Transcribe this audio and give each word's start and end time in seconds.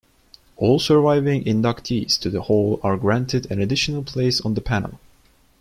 All 0.57 0.79
surviving 0.79 1.43
inductees 1.43 2.17
to 2.21 2.31
the 2.31 2.41
Hall 2.41 2.79
are 2.81 2.97
granted 2.97 3.51
an 3.51 3.61
additional 3.61 4.01
place 4.01 4.41
on 4.41 4.55
the 4.55 4.59
panel. 4.61 4.99